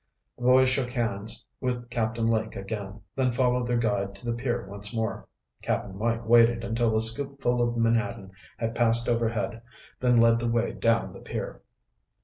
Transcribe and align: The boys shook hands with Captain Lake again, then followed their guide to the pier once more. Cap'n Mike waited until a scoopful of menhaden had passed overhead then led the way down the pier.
The 0.35 0.43
boys 0.45 0.67
shook 0.67 0.89
hands 0.93 1.45
with 1.59 1.91
Captain 1.91 2.25
Lake 2.25 2.55
again, 2.55 3.01
then 3.15 3.31
followed 3.31 3.67
their 3.67 3.77
guide 3.77 4.15
to 4.15 4.25
the 4.25 4.33
pier 4.33 4.65
once 4.67 4.95
more. 4.95 5.27
Cap'n 5.61 5.95
Mike 5.95 6.25
waited 6.25 6.63
until 6.63 6.95
a 6.95 6.99
scoopful 6.99 7.61
of 7.61 7.77
menhaden 7.77 8.31
had 8.57 8.73
passed 8.73 9.07
overhead 9.07 9.61
then 9.99 10.17
led 10.17 10.39
the 10.39 10.49
way 10.49 10.71
down 10.73 11.13
the 11.13 11.19
pier. 11.19 11.61